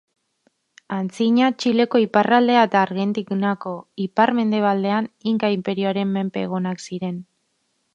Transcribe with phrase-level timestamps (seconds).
[0.95, 3.77] Antzina Txileko iparraldea eta Argentinako
[4.09, 7.27] ipar-mendebaldea Inka inperioaren menpe egonak ziren.